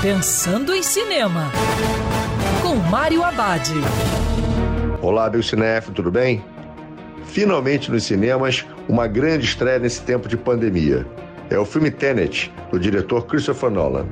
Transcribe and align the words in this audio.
Pensando 0.00 0.72
em 0.72 0.80
Cinema, 0.80 1.50
com 2.62 2.76
Mário 2.88 3.24
Abad. 3.24 3.68
Olá, 5.02 5.28
meu 5.28 5.42
cinef, 5.42 5.90
tudo 5.90 6.08
bem? 6.08 6.40
Finalmente 7.24 7.90
nos 7.90 8.04
cinemas, 8.04 8.64
uma 8.88 9.08
grande 9.08 9.44
estreia 9.46 9.80
nesse 9.80 10.00
tempo 10.02 10.28
de 10.28 10.36
pandemia. 10.36 11.04
É 11.50 11.58
o 11.58 11.64
filme 11.64 11.90
Tenet, 11.90 12.54
do 12.70 12.78
diretor 12.78 13.26
Christopher 13.26 13.70
Nolan. 13.70 14.06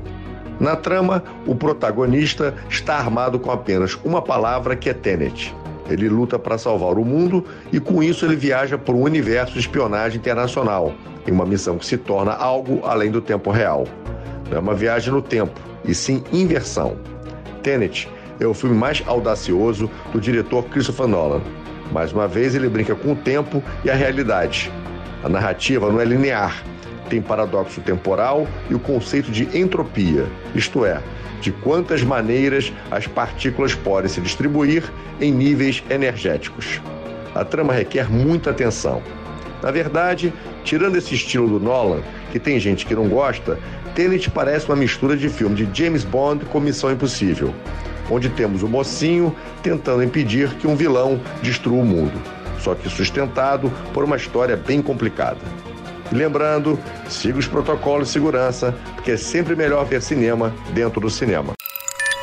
Na 0.58 0.74
trama, 0.74 1.22
o 1.46 1.54
protagonista 1.54 2.52
está 2.68 2.96
armado 2.96 3.38
com 3.38 3.52
apenas 3.52 3.96
uma 4.04 4.20
palavra 4.20 4.74
que 4.74 4.90
é 4.90 4.92
Tenet. 4.92 5.54
Ele 5.88 6.08
luta 6.08 6.36
para 6.36 6.58
salvar 6.58 6.98
o 6.98 7.04
mundo 7.04 7.44
e, 7.72 7.78
com 7.78 8.02
isso, 8.02 8.24
ele 8.24 8.34
viaja 8.34 8.76
por 8.76 8.96
um 8.96 9.02
universo 9.02 9.52
de 9.52 9.60
espionagem 9.60 10.18
internacional, 10.18 10.92
em 11.24 11.30
uma 11.30 11.46
missão 11.46 11.78
que 11.78 11.86
se 11.86 11.96
torna 11.96 12.32
algo 12.32 12.84
além 12.84 13.12
do 13.12 13.20
tempo 13.20 13.52
real. 13.52 13.86
Não 14.50 14.58
é 14.58 14.60
uma 14.60 14.74
viagem 14.74 15.12
no 15.12 15.22
tempo, 15.22 15.60
e 15.84 15.94
sim 15.94 16.22
inversão. 16.32 16.96
Tenet 17.62 18.08
é 18.38 18.46
o 18.46 18.54
filme 18.54 18.76
mais 18.76 19.02
audacioso 19.06 19.90
do 20.12 20.20
diretor 20.20 20.64
Christopher 20.64 21.06
Nolan. 21.06 21.40
Mais 21.92 22.12
uma 22.12 22.28
vez, 22.28 22.54
ele 22.54 22.68
brinca 22.68 22.94
com 22.94 23.12
o 23.12 23.16
tempo 23.16 23.62
e 23.84 23.90
a 23.90 23.94
realidade. 23.94 24.72
A 25.22 25.28
narrativa 25.28 25.90
não 25.90 26.00
é 26.00 26.04
linear, 26.04 26.62
tem 27.08 27.22
paradoxo 27.22 27.80
temporal 27.80 28.46
e 28.68 28.74
o 28.74 28.78
conceito 28.78 29.30
de 29.30 29.58
entropia, 29.58 30.26
isto 30.54 30.84
é, 30.84 31.00
de 31.40 31.52
quantas 31.52 32.02
maneiras 32.02 32.72
as 32.90 33.06
partículas 33.06 33.74
podem 33.74 34.08
se 34.08 34.20
distribuir 34.20 34.84
em 35.20 35.32
níveis 35.32 35.82
energéticos. 35.88 36.80
A 37.34 37.44
trama 37.44 37.72
requer 37.72 38.10
muita 38.10 38.50
atenção. 38.50 39.02
Na 39.66 39.72
verdade, 39.72 40.32
tirando 40.62 40.94
esse 40.94 41.16
estilo 41.16 41.48
do 41.48 41.58
Nolan, 41.58 42.00
que 42.30 42.38
tem 42.38 42.60
gente 42.60 42.86
que 42.86 42.94
não 42.94 43.08
gosta, 43.08 43.58
Tenet 43.96 44.30
parece 44.30 44.66
uma 44.66 44.76
mistura 44.76 45.16
de 45.16 45.28
filme 45.28 45.56
de 45.56 45.68
James 45.76 46.04
Bond 46.04 46.44
com 46.44 46.60
Missão 46.60 46.92
Impossível, 46.92 47.52
onde 48.08 48.28
temos 48.28 48.62
o 48.62 48.68
mocinho 48.68 49.34
tentando 49.64 50.04
impedir 50.04 50.50
que 50.50 50.68
um 50.68 50.76
vilão 50.76 51.20
destrua 51.42 51.82
o 51.82 51.84
mundo, 51.84 52.12
só 52.60 52.76
que 52.76 52.88
sustentado 52.88 53.68
por 53.92 54.04
uma 54.04 54.14
história 54.14 54.56
bem 54.56 54.80
complicada. 54.80 55.40
E 56.12 56.14
lembrando, 56.14 56.78
siga 57.08 57.36
os 57.36 57.48
protocolos 57.48 58.06
de 58.06 58.12
segurança, 58.12 58.72
porque 58.94 59.10
é 59.10 59.16
sempre 59.16 59.56
melhor 59.56 59.84
ver 59.84 60.00
cinema 60.00 60.54
dentro 60.74 61.00
do 61.00 61.10
cinema. 61.10 61.54